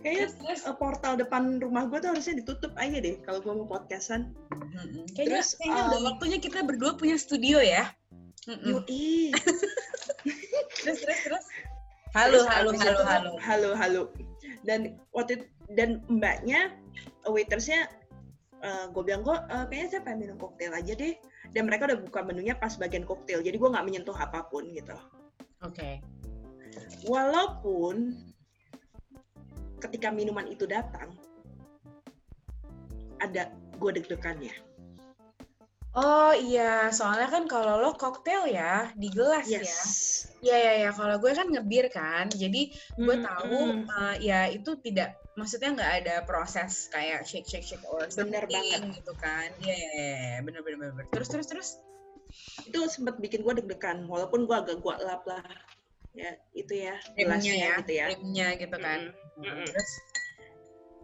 [0.00, 0.60] kayaknya Terus, terus.
[0.66, 5.06] eh, portal depan rumah gue tuh harusnya ditutup aja deh kalau gue mau podcastan Mm-mm.
[5.16, 7.90] Kayaknya, Terus, kayaknya udah um, waktunya kita berdua punya studio ya.
[8.46, 9.32] Yoi.
[10.82, 11.44] Terus terus terus.
[12.16, 13.30] Halo Terus halo halo halo.
[13.42, 14.02] halo halo
[14.64, 16.72] dan waktu itu- dan mbaknya
[17.24, 17.86] uh, waitersnya
[18.90, 19.36] gue bilang gue
[19.70, 21.14] kayaknya saya pengen minum koktail aja deh
[21.54, 24.98] dan mereka udah buka menunya pas bagian koktail jadi gue nggak menyentuh apa pun gitu
[25.62, 26.02] Oke.
[27.06, 28.18] walaupun
[29.78, 31.14] ketika minuman itu datang
[33.18, 34.54] ada gue deg-degannya
[35.98, 39.58] Oh iya, soalnya kan kalau lo koktail ya di gelas ya.
[39.58, 43.82] yes Iya ya ya, kalau gue kan ngebir kan, jadi gue Mm, tahu mm.
[43.90, 48.94] uh, ya itu tidak, maksudnya nggak ada proses kayak shake shake shake or Bener banget.
[48.94, 49.50] gitu kan.
[49.58, 50.92] Iya ya, ya, ya, bener bener bener.
[51.02, 51.10] bener.
[51.10, 51.68] Terus terus terus.
[52.68, 55.40] itu sempat bikin gue deg-degan walaupun gue agak gue lap lah
[56.12, 59.00] ya itu ya gelasnya ya, gitu ya rimnya gitu kan.
[59.10, 59.27] Mm-mm.
[59.42, 59.90] Terus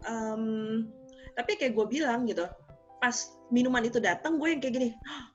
[0.05, 0.85] Em,
[1.33, 2.45] tapi kayak gue bilang gitu
[3.01, 3.15] pas
[3.49, 5.25] minuman itu datang gue yang kayak gini "Hah,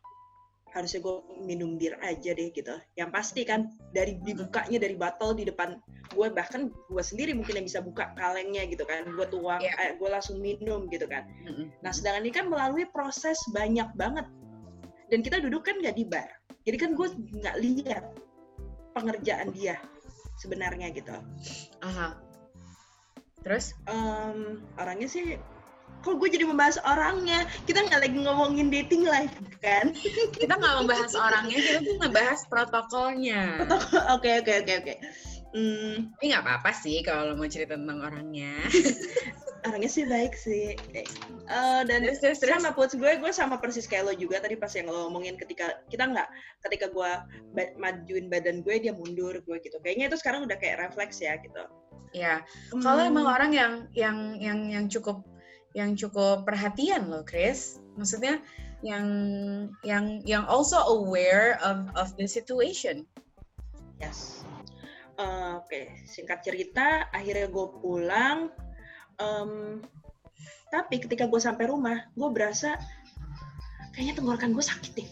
[0.70, 5.42] harusnya gue minum bir aja deh gitu yang pasti kan dari dibukanya dari botol di
[5.42, 5.74] depan
[6.14, 9.74] gue bahkan gue sendiri mungkin yang bisa buka kalengnya gitu kan gue tuang Iya.
[9.74, 11.26] eh, gue langsung minum gitu kan.
[11.82, 14.26] Nah, sedangkan ini kan melalui proses banyak banget.
[15.10, 16.30] Dan kita duduk kan nggak di bar.
[16.62, 17.08] Jadi kan gue
[17.42, 18.04] nggak lihat
[18.94, 19.78] pengerjaan dia
[20.38, 21.14] sebenarnya gitu.
[21.82, 22.29] Aha.
[23.40, 25.40] Terus Em, orangnya sih,
[26.04, 27.44] kok gue jadi membahas orangnya?
[27.64, 29.92] Kita nggak lagi ngomongin dating life kan?
[30.40, 33.42] kita nggak membahas orangnya, kita tuh ngebahas protokolnya.
[34.16, 34.94] Oke oke oke oke.
[35.50, 38.54] Hmm, Tapi nggak apa-apa sih kalau lo mau cerita tentang orangnya.
[39.66, 40.72] orangnya sih baik sih.
[40.94, 42.54] Eh, dan Terus, terus, terus.
[42.60, 45.82] sama puts gue gue sama persis kayak lo juga tadi pas yang lo ngomongin ketika
[45.90, 46.28] kita nggak
[46.64, 47.10] ketika gue
[47.52, 51.36] ba- majuin badan gue dia mundur gue gitu kayaknya itu sekarang udah kayak refleks ya
[51.40, 51.64] gitu
[52.10, 52.42] Ya,
[52.82, 55.22] kalau Hmm, emang orang yang yang yang yang cukup
[55.78, 57.78] yang cukup perhatian loh, Chris.
[57.94, 58.42] Maksudnya
[58.82, 59.06] yang
[59.86, 63.06] yang yang also aware of of the situation.
[64.02, 64.42] yes
[65.20, 68.48] Eh, oke singkat cerita akhirnya gue pulang
[69.20, 69.84] Em,
[70.70, 72.74] tapi ketika gue sampai rumah gue berasa
[73.92, 75.08] kayaknya tenggorokan gue sakit deh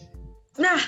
[0.59, 0.81] Nah,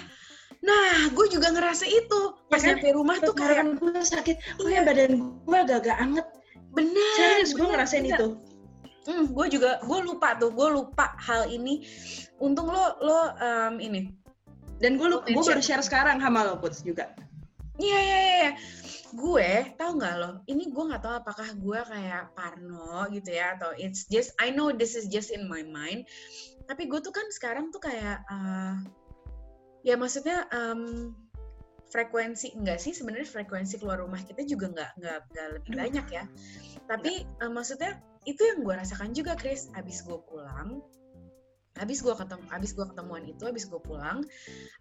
[0.60, 2.82] nah, gue juga ngerasa itu pas Ya kan?
[2.82, 6.28] nyampe rumah tuh kayak tenggorokan gue sakit kayak badan gue agak-agak anget
[6.72, 7.16] bener.
[7.16, 8.18] serius gue ngerasain bener.
[8.18, 8.28] itu
[9.02, 11.82] Hmm, gue juga gue lupa tuh, gue lupa hal ini.
[12.38, 14.14] Untung lo lo em, ini.
[14.78, 17.10] dan gue Lo gue baru share sekarang sama lo puts juga
[17.78, 18.52] Iya iya iya.
[19.12, 20.32] Gue tahu nggak lo?
[20.48, 24.72] Ini gue nggak tahu apakah gue kayak Parno gitu ya atau it's just I know
[24.72, 26.08] this is just in my mind.
[26.68, 28.76] Tapi gue tuh kan sekarang tuh kayak eh,
[29.84, 31.12] ya maksudnya em,
[31.92, 36.24] frekuensi enggak sih sebenarnya frekuensi keluar rumah kita juga nggak nggak nggak lebih banyak ya.
[36.88, 39.68] Tapi eh, maksudnya itu yang gue rasakan juga Chris.
[39.76, 40.80] Abis gue pulang,
[41.80, 44.24] abis gue ketemu, abis gue ketemuan itu, abis gue pulang,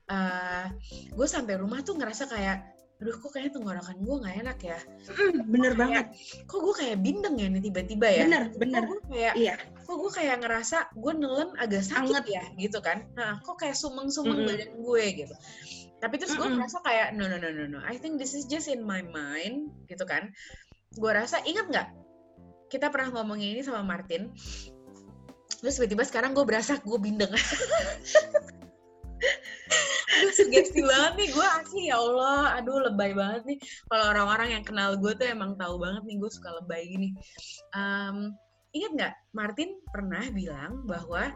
[0.06, 0.66] eh
[1.10, 4.78] gue sampai rumah tuh ngerasa kayak aduh kok kayaknya tenggorokan gue nggak enak ya?
[5.08, 6.06] Hmm, bener banget.
[6.44, 8.22] kok gue kayak bindeng ya nih tiba-tiba ya?
[8.28, 8.82] Bener bener.
[8.84, 9.54] kok gue kayak iya.
[9.56, 12.24] kok gue kayak ngerasa gue nelen agak sakit Anget.
[12.28, 13.08] ya gitu kan?
[13.16, 14.48] Nah kok kayak sumeng-sumeng Mm-mm.
[14.52, 15.34] badan gue gitu.
[15.96, 16.60] Tapi terus gue Mm-mm.
[16.60, 17.80] merasa kayak no no no no no.
[17.88, 20.36] I think this is just in my mind gitu kan?
[20.92, 21.88] Gue rasa ingat nggak?
[22.68, 24.28] Kita pernah ngomongin ini sama Martin.
[25.64, 27.32] Terus tiba-tiba sekarang gue berasa gue bindeng
[30.36, 32.60] sugesti banget nih gue asli ya Allah.
[32.60, 33.58] Aduh lebay banget nih.
[33.88, 37.08] Kalau orang-orang yang kenal gue tuh emang tahu banget nih gue suka lebay gini.
[37.72, 38.34] Em,
[38.76, 41.32] ingat nggak Martin pernah bilang bahwa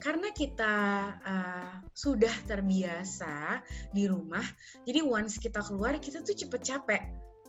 [0.00, 0.74] karena kita
[1.12, 3.60] uh, sudah terbiasa
[3.92, 4.42] di rumah
[4.88, 7.02] jadi once kita keluar kita tuh cepet capek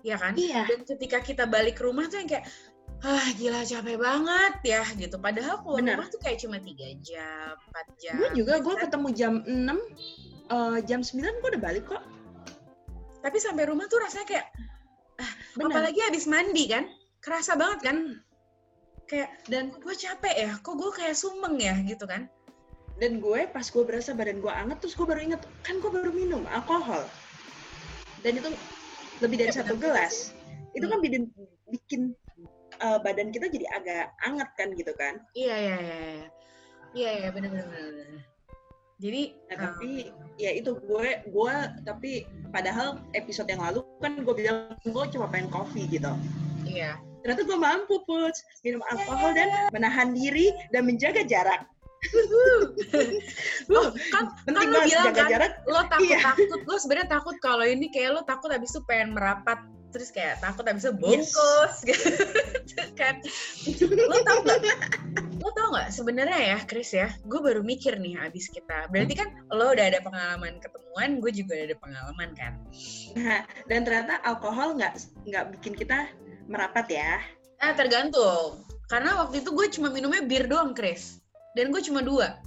[0.03, 0.33] ya kan?
[0.33, 0.65] Iya.
[0.67, 2.45] Dan ketika kita balik ke rumah tuh yang kayak
[3.01, 5.17] ah gila capek banget ya gitu.
[5.17, 5.95] Padahal keluar Bener.
[5.97, 10.77] rumah tuh kayak cuma tiga jam empat jam gue juga gue ketemu jam 6 eh,
[10.83, 12.03] jam 9 gue udah balik kok.
[13.21, 14.47] Tapi sampai rumah tuh rasanya kayak
[15.53, 16.89] bener apalagi habis mandi kan
[17.21, 17.97] kerasa banget kan.
[19.05, 22.25] Kayak dan gue capek ya kok gue kayak sumeng ya gitu kan.
[22.97, 26.11] Dan gue pas gue berasa badan gue anget terus gue baru inget kan gue baru
[26.11, 27.05] minum alkohol.
[28.21, 28.49] Dan itu
[29.21, 30.33] lebih dari Iya, satu gelas.
[30.71, 30.93] itu Hmm.
[30.95, 31.23] kan bikin
[31.67, 32.01] bikin
[32.81, 35.19] eh, badan kita jadi agak anget kan gitu kan.
[35.37, 36.27] Iya iya iya iya.
[36.91, 38.30] Iya iya benar benar benar
[39.01, 39.89] jadi nah, um, tapi
[40.37, 42.11] ya itu gue gue tapi
[42.53, 46.13] padahal episode yang lalu kan gue bilang gue cuma pengen kopi gitu.
[46.69, 47.01] Iya.
[47.25, 48.45] Ternyata gue mampu puts.
[48.61, 51.65] Minum alkohol dan menahan diri dan menjaga jarak.
[53.71, 55.51] Oh, kan lu banget bilang kan, jarak.
[55.69, 56.19] lo takut Iya.
[56.33, 56.59] takut.
[56.65, 59.61] Lo sebenarnya takut kalau ini kayak lo takut habis itu pengen merapat
[59.93, 62.09] terus kayak takut habis itu bungkus gitu
[62.97, 63.21] kan.
[64.09, 64.59] Lo tau nggak
[65.41, 69.29] lo tau nggak sebenarnya ya Chris ya gue baru mikir nih abis kita berarti kan
[69.49, 72.53] lo udah ada pengalaman ketemuan gue juga udah ada pengalaman kan
[73.13, 74.93] Nah, dan ternyata alkohol nggak
[75.25, 76.07] nggak bikin kita
[76.45, 77.17] merapat ya.
[77.57, 81.17] ah tergantung karena waktu itu gue cuma minumnya bir doang Chris
[81.53, 82.37] dan gue cuma dua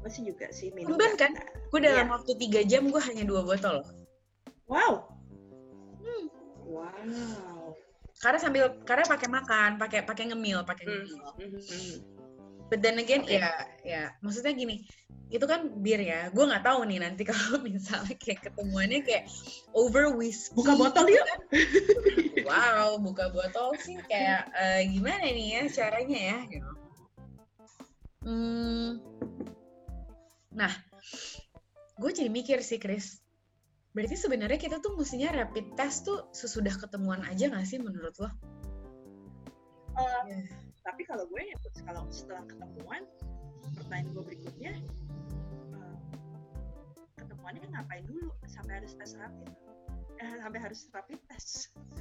[0.00, 0.96] Masih juga sih minum.
[0.96, 1.36] Tumben kan?
[1.68, 2.14] gue dalam Iya.
[2.16, 3.84] waktu tiga jam gue hanya dua botol
[4.64, 5.12] Wow.
[6.00, 6.24] Hmm.
[6.64, 7.59] Wow.
[8.20, 10.94] Karena sambil karena pakai makan pakai pakai ngemil pakai Hmm.
[11.08, 12.20] ngemil Mhm.
[12.70, 13.34] But then again, Oke.
[13.34, 13.50] ya,
[13.82, 14.86] ya, maksudnya gini,
[15.26, 16.30] itu kan bir ya.
[16.30, 19.26] Gue nggak tahu nih nanti kalau misalnya kayak ketemuannya kayak
[19.74, 20.54] over whiskey.
[20.54, 21.26] Buka botol gitu yuk.
[21.26, 21.40] kan.
[22.46, 26.70] Wow, buka botol sih kayak eh, gimana nih ya caranya ya, gitu.
[28.22, 29.02] Hmm,
[30.54, 30.70] nah,
[31.98, 33.18] gue jadi mikir sih Chris
[33.90, 38.30] berarti sebenarnya kita tuh mestinya rapid test tuh sesudah ketemuan aja gak sih menurut lo?
[39.90, 40.46] Eh, Iya.
[40.80, 43.02] tapi kalau gue ya kalau setelah ketemuan
[43.76, 44.72] pertanyaan gue berikutnya
[45.74, 45.96] eh,
[47.18, 49.50] ketemuannya ngapain dulu sampai harus tes rapid
[50.18, 51.46] eh, sampai harus rapid tes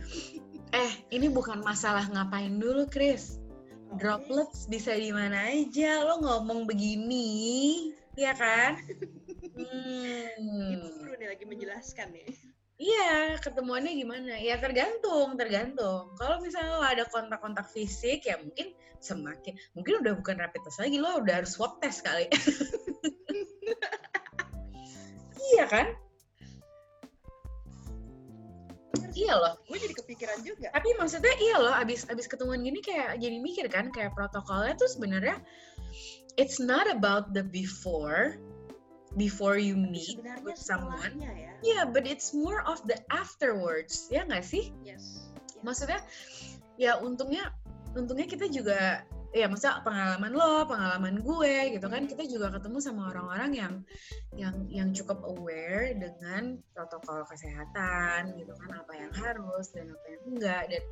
[0.70, 3.42] Eh, ini bukan masalah ngapain dulu, Chris.
[3.90, 4.06] Oke.
[4.06, 6.06] Droplets bisa di mana aja.
[6.06, 8.78] Lo ngomong begini, ya kan?
[9.60, 10.99] Hmm.
[11.30, 12.34] Lagi menjelaskan nih
[12.80, 14.40] Iya, ketemuannya gimana?
[14.40, 16.16] Ya tergantung, tergantung.
[16.16, 18.72] Kalau misalnya lo ada kontak-kontak fisik, ya mungkin
[19.04, 22.32] semakin, mungkin udah bukan rapid test lagi, lo udah harus swab test kali.
[25.52, 25.92] iya kan?
[29.12, 29.60] Iya loh.
[29.68, 33.68] gue jadi kepikiran juga Tapi maksudnya iya loh, abis abis ketemuan gini kayak jadi mikir
[33.68, 35.36] kan, kayak protokolnya tuh sebenarnya
[36.40, 38.40] it's not about the before,
[39.18, 41.18] before you meet with someone.
[41.18, 41.54] ya.
[41.64, 44.70] Yeah, but it's more of the afterwards, ya nggak sih?
[44.86, 45.30] yes.
[45.66, 46.00] Maksudnya,
[46.80, 47.52] ya untungnya,
[47.98, 49.04] untungnya kita juga,
[49.36, 53.74] ya maksudnya pengalaman lo, pengalaman gue, gitu kan, kita juga ketemu sama orang-orang yang,
[54.40, 60.24] yang, yang cukup aware dengan protokol kesehatan, gitu kan, apa yang harus dan apa yang
[60.32, 60.84] enggak, dan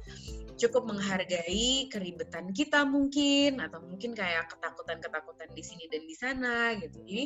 [0.60, 7.00] cukup menghargai keribetan kita mungkin, atau mungkin kayak ketakutan-ketakutan di sini dan di sana, gitu.
[7.08, 7.26] Jadi,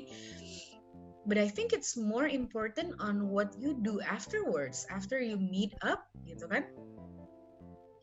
[1.26, 6.10] but I think it's more important on what you do afterwards, after you meet up,
[6.26, 6.66] gitu kan?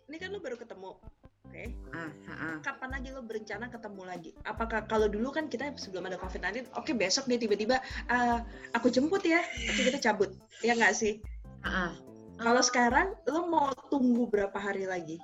[0.09, 2.57] ini kan lo baru ketemu oke Ah, ah, ah.
[2.65, 4.31] kapan lagi lo berencana ketemu lagi?
[4.49, 7.77] Apakah kalau dulu kan kita sebelum ada COVID-19, oke besok dia tiba-tiba
[8.09, 8.41] "Ah,
[8.73, 10.33] aku jemput ya, oke kita cabut,
[10.65, 11.21] ya nggak sih?
[11.61, 11.93] Ah, ah.
[12.41, 15.21] Kalau sekarang lo mau tunggu berapa hari lagi?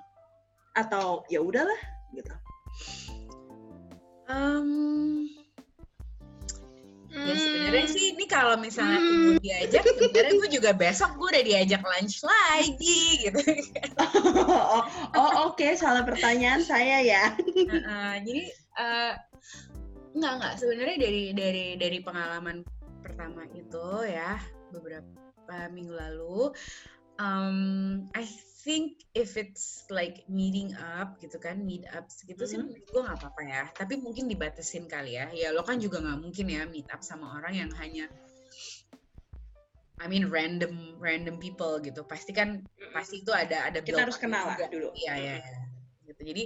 [0.77, 1.81] Atau ya udahlah
[2.13, 2.35] gitu.
[4.25, 5.29] Um,
[7.15, 7.95] ya sebenarnya Hmm.
[7.95, 13.03] sih ini kalau misalnya ibu diajak, sebenarnya gue juga besok gue udah diajak lunch lagi
[13.23, 13.41] gitu.
[14.03, 14.83] oh,
[15.15, 17.25] oh, oke salah pertanyaan saya ya.
[17.71, 18.15] Ah, ah.
[18.19, 19.13] jadi eh,
[20.15, 22.67] nggak nggak sebenarnya dari dari dari pengalaman
[23.03, 24.39] pertama itu ya
[24.75, 26.51] beberapa minggu lalu,
[27.19, 27.59] um,
[28.15, 28.25] I
[28.65, 32.65] think if it's like meeting up gitu kan, meet up gitu sih Mhm.
[32.65, 33.63] menurut gue nggak apa-apa ya.
[33.77, 35.29] Tapi mungkin dibatasin kali ya.
[35.31, 38.09] Ya lo kan juga nggak mungkin ya meet up sama orang yang hanya
[40.03, 42.03] I mean random random people gitu.
[42.09, 44.91] Pasti kan pasti itu ada ada Kita harus kenal lah dulu.
[44.97, 45.35] Iya iya.
[45.45, 45.61] iya.
[46.09, 46.21] Gitu.
[46.25, 46.45] Jadi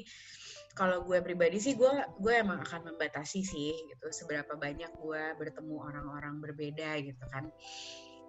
[0.75, 1.91] kalau gue pribadi sih gue
[2.23, 7.51] gue emang akan membatasi sih gitu seberapa banyak gue bertemu orang-orang berbeda gitu kan.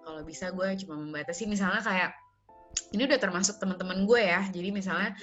[0.06, 2.10] Kalau bisa gue cuma membatasi misalnya kayak
[2.90, 4.42] ini udah termasuk teman-teman gue ya.
[4.50, 5.14] Jadi misalnya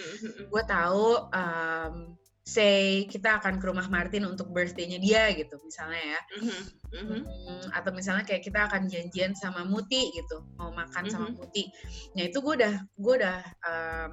[0.48, 2.16] gue tahu um,
[2.48, 6.22] say kita akan ke rumah Martin untuk birthday-nya dia gitu misalnya ya.
[6.40, 6.62] Mhm.
[6.88, 11.36] Hmm, atau misalnya kayak kita akan janjian sama Muti gitu mau makan sama Mhm.
[11.36, 11.68] Muti
[12.16, 14.12] nah itu gue udah gue udah um,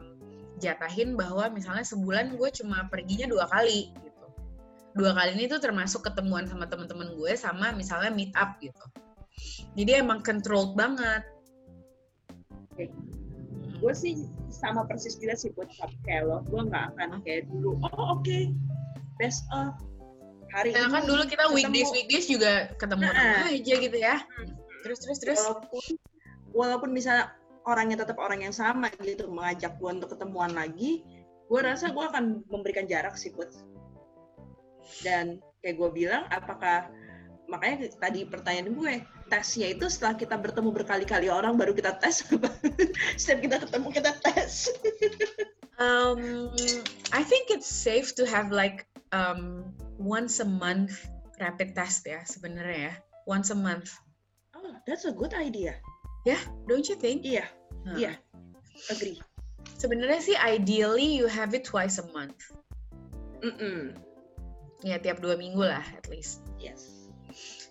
[0.59, 4.27] jatahin bahwa misalnya sebulan gue cuma perginya dua kali gitu
[4.99, 8.83] dua kali ini tuh termasuk ketemuan sama teman-teman gue sama misalnya meet up gitu
[9.75, 11.23] jadi emang controlled banget.
[13.85, 13.93] Hmm.
[13.93, 14.15] Gue sih
[14.49, 15.69] sama persis juga sih buat
[16.09, 16.41] kayak lo.
[16.49, 17.77] Gue nggak akan kayak dulu.
[17.85, 18.39] Oh oke,
[19.21, 19.77] best of
[20.55, 20.93] hari Nah, ini.
[20.95, 23.51] kan dulu kita ketemu." weekdays weekdays juga ketemu Nah.
[23.51, 24.17] aja gitu ya
[24.87, 25.85] terus terus terus walaupun
[26.55, 27.35] walaupun misalnya
[27.67, 31.03] orangnya tetap orang yang sama gitu mengajak gue untuk ketemuan lagi
[31.51, 33.51] gue rasa gue akan memberikan jarak sih buat
[35.03, 36.87] dan kayak gue bilang apakah
[37.47, 38.95] makanya tadi pertanyaan gue
[39.29, 42.25] tesnya itu setelah kita bertemu berkali-kali orang baru kita tes
[43.21, 44.73] setiap kita ketemu kita tes
[45.75, 46.55] Um,
[47.11, 50.95] I think it's safe to have like um, once a month
[51.43, 52.95] rapid test ya sebenarnya ya.
[53.27, 53.91] Once a month.
[54.55, 55.75] oh that's a good idea
[56.71, 57.27] Don't you think?
[57.27, 57.51] iya
[57.83, 58.15] Nah, iya
[58.87, 59.19] agree
[59.75, 62.39] Sebenarnya sih ideally you have it twice a month.
[63.43, 63.99] Mm-mm.
[64.87, 66.39] Ya tiap dua minggu lah at least.
[66.57, 67.04] yes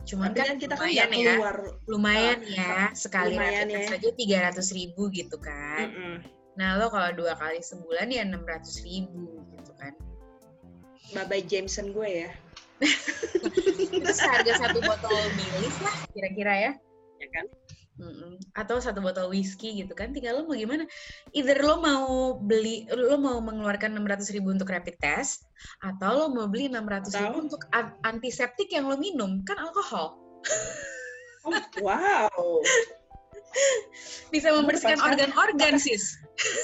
[0.03, 1.35] Cuman tapi kan kan kita kan nggak ya.
[1.39, 3.95] keluar Lumayan ya sekali lumayan rapid ya.
[3.95, 5.87] aja tiga ratus ribu gitu kan.
[5.89, 6.15] Mm-mm.
[6.59, 9.93] Nah lo kalau dua kali sebulan ya enam ratus ribu gitu kan.
[11.13, 12.31] bye Jameson gue ya
[14.01, 16.71] Itu seharga satu botol milis lah kira-kira ya.
[17.21, 17.45] ya kan
[17.93, 18.41] Mm-mm.
[18.57, 20.81] atau satu botol whisky gitu kan tinggal lo mau gimana?
[21.29, 25.45] Either lo mau beli lo mau mengeluarkan 600 ribu untuk rapid test
[25.77, 30.17] atau lo mau beli 600 ribu Atau- untuk an- antiseptik yang lo minum kan alkohol.
[31.43, 31.51] Oh
[31.83, 32.63] wow.
[34.31, 36.15] Bisa membersihkan organ-organ sis.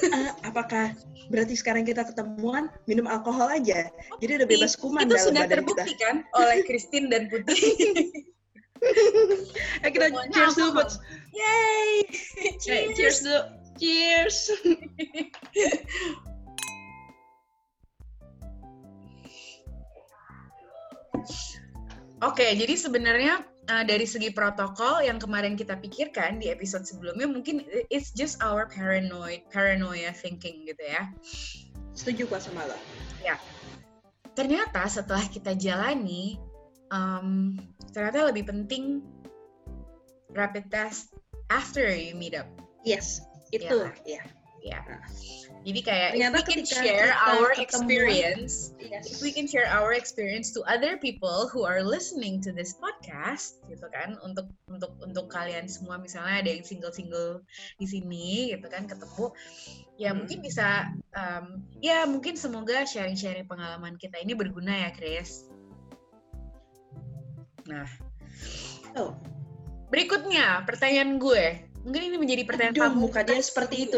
[0.08, 0.96] Ah, apakah
[1.28, 3.92] berarti sekarang kita ketemuan minum alkohol aja?
[4.24, 7.60] Jadi udah bebas kuman itu dalam sudah terbukti kan oleh Christine dan Putih
[9.84, 10.92] eh kita Semuanya cheers dulu buat
[11.36, 12.08] Yay!
[12.40, 12.96] Eh, Cheers!
[12.96, 13.42] cheers dulu.
[13.80, 14.38] Cheers.
[22.20, 27.64] Oke, jadi sebenarnya uh, dari segi protokol yang kemarin kita pikirkan di episode sebelumnya mungkin
[27.88, 31.08] it's just our paranoid paranoia thinking gitu ya.
[31.96, 32.76] Setuju gua sama lo.
[34.40, 36.40] Ternyata setelah kita jalani,
[36.90, 37.58] um,
[37.92, 39.02] ternyata lebih penting
[40.34, 41.14] rapid test
[41.50, 42.48] after you meet up.
[42.86, 44.22] Yes, itu ya.
[44.60, 44.84] Ya.
[44.84, 45.00] Nah.
[45.64, 49.08] Jadi kayak Ternyata if we can share our ketemuan- experience, Yes.
[49.08, 53.64] if we can share our experience to other people who are listening to this podcast
[53.72, 57.40] gitu kan untuk untuk untuk kalian semua misalnya ada yang single single
[57.80, 59.32] di sini gitu kan ketemu
[59.96, 60.28] ya Hmm.
[60.28, 65.48] mungkin bisa um, ya mungkin semoga sharing sharing pengalaman kita ini berguna ya Chris
[67.70, 67.86] nah
[68.98, 69.14] Oh.
[69.88, 73.06] berikutnya pertanyaan gue mungkin ini menjadi pertanyaan Aduh, pamungkas.
[73.06, 73.98] muka dia seperti itu.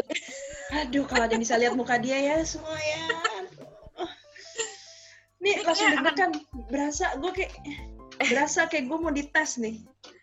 [0.72, 3.04] Aduh, kalau ada bisa lihat muka dia ya semua ya.
[5.42, 6.30] Nih Ini langsung kayak deg-degan.
[6.70, 7.52] Berasa gue kayak
[8.30, 9.76] berasa kayak gue mau dites nih.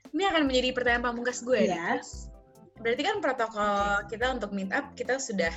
[0.09, 1.69] ini akan menjadi pertanyaan pamungkas gue.
[1.69, 2.31] Chris.
[2.79, 3.75] Berarti kan protokol
[4.07, 5.51] kita untuk meet up kita sudah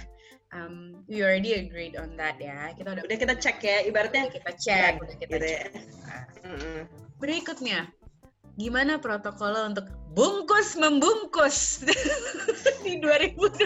[0.51, 2.75] um, we already agreed on that ya.
[2.75, 5.71] Kita udah Udah kita cek ya, ibaratnya udah kita cek, udah kita gitu cek.
[6.43, 6.85] ya.
[7.23, 7.87] Berikutnya,
[8.59, 11.87] gimana protokolnya untuk bungkus membungkus
[12.85, 13.63] di 2020?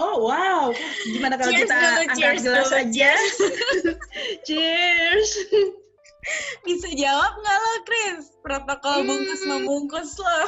[0.00, 0.72] Oh wow,
[1.12, 3.12] gimana kalau Cheers kita dulu, angkat cheers gelas dulu, aja?
[4.48, 5.30] cheers.
[6.64, 8.22] Bisa jawab nggak lo, Chris?
[8.40, 9.08] Protokol Hmm.
[9.12, 10.40] bungkus membungkus lo.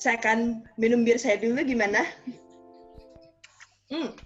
[0.00, 2.08] Saya akan minum bir saya dulu gimana?
[3.92, 4.16] Hmm.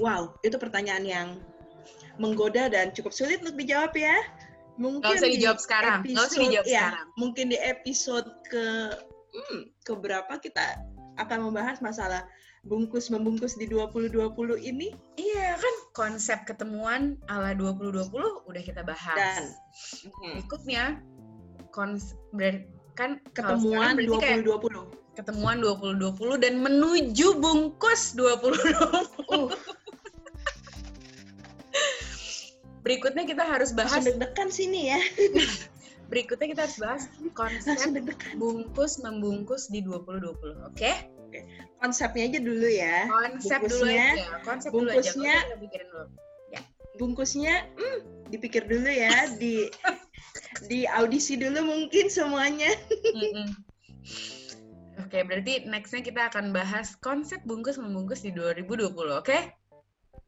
[0.00, 1.28] Wow, itu pertanyaan yang
[2.20, 4.16] menggoda dan cukup sulit untuk dijawab ya.
[4.80, 7.08] Mungkin usah di dijawab sekarang, nggak usah episode- dijawab ya, sekarang.
[7.20, 8.66] Mungkin di episode ke
[9.36, 10.80] hmm, ke berapa kita
[11.20, 12.24] akan membahas masalah
[12.62, 18.06] bungkus membungkus di 2020 ini Iya kan konsep ketemuan ala 2020
[18.46, 19.18] udah kita bahas.
[19.18, 19.42] dan
[20.22, 20.84] berikutnya
[21.74, 22.14] kons
[22.94, 25.18] kan ketemuan sekarang berarti kayak 2020.
[25.18, 28.72] ketemuan 2020 dan menuju bungkus 2020.
[29.32, 29.50] Uh,
[32.82, 35.00] Berikutnya kita harus bahas deg-degan sini ya.
[36.12, 37.02] berikutnya kita harus bahas
[37.32, 37.78] konsep
[38.36, 40.68] bungkus membungkus di 2020.
[40.68, 41.08] Oke?
[41.80, 43.08] Konsepnya aja dulu ya.
[43.08, 44.24] Konsep dulu Bungkusnya- aja.
[44.44, 44.94] Konsep dulu aja.
[45.00, 45.44] bungkusnya-
[45.88, 46.02] dulu.
[47.00, 49.64] bungkusnya hmm, dipikir dulu ya di
[50.70, 52.68] di audisi dulu mungkin semuanya.
[55.00, 59.38] Oke, berarti nextnya kita akan bahas konsep bungkus membungkus di 2020, oke?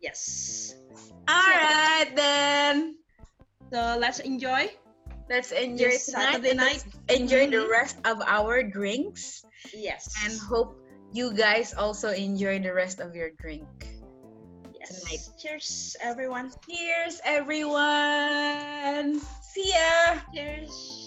[0.05, 0.75] Yes
[1.25, 3.01] Alright then.
[3.73, 4.69] so let's enjoy
[5.25, 6.37] Let's enjoy This tonight.
[6.37, 6.85] Saturday and night.
[7.09, 7.73] Enjoy the Mhm.
[7.73, 9.41] rest of our drinks
[9.73, 10.77] yes and hope
[11.17, 13.65] you guys also enjoy the rest of your drink.
[14.77, 15.25] yes tonight.
[15.41, 19.17] cheers everyone Cheers, everyone.
[19.41, 20.21] See ya.
[20.37, 21.04] cheers